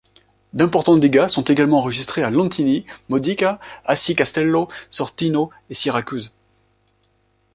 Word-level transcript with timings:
D'importants 0.53 0.97
dégâts 0.97 1.27
sont 1.27 1.43
également 1.43 1.77
enregistrés 1.77 2.23
à 2.23 2.31
Lentini, 2.31 2.87
Modica, 3.07 3.59
Aci 3.85 4.15
Castello, 4.15 4.67
Sortino 4.89 5.51
et 5.69 5.75
Syracuse. 5.75 6.31